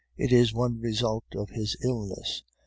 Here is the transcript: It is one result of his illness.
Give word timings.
It 0.17 0.33
is 0.33 0.51
one 0.51 0.79
result 0.79 1.25
of 1.35 1.51
his 1.51 1.77
illness. 1.83 2.41